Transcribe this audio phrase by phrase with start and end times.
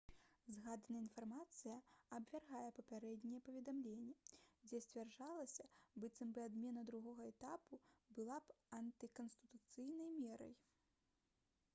[0.53, 1.75] згаданая інфармацыя
[2.17, 4.15] абвяргае папярэднія паведамленні
[4.69, 5.67] дзе сцвярджалася
[6.05, 7.81] быццам бы адмена другога этапу
[8.17, 10.53] была б антыканстытуцыйнай мерай